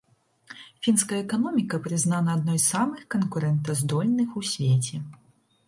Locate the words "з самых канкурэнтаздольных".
2.65-4.29